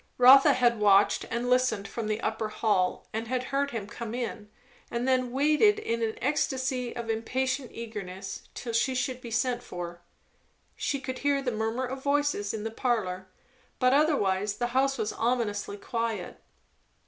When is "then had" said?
5.07-5.31